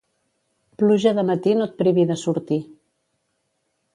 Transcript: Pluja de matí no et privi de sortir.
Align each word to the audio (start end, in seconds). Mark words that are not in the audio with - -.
Pluja 0.81 1.11
de 1.19 1.25
matí 1.27 1.53
no 1.59 1.67
et 1.69 1.77
privi 1.83 2.07
de 2.13 2.17
sortir. 2.23 2.59